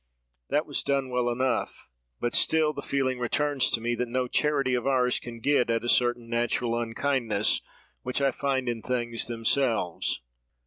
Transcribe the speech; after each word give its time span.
That 0.49 0.65
was 0.65 0.81
done 0.81 1.11
well 1.11 1.29
enough! 1.29 1.87
But 2.19 2.33
still 2.33 2.73
the 2.73 2.81
feeling 2.81 3.19
returns 3.19 3.69
to 3.69 3.79
me, 3.79 3.93
that 3.93 4.07
no 4.07 4.27
charity 4.27 4.73
of 4.73 4.87
ours 4.87 5.19
can 5.19 5.39
get 5.39 5.69
at 5.69 5.83
a 5.83 5.87
certain 5.87 6.27
natural 6.27 6.75
unkindness 6.75 7.61
which 8.01 8.19
I 8.19 8.31
find 8.31 8.67
in 8.67 8.81
things 8.81 9.27
themselves. 9.27 10.21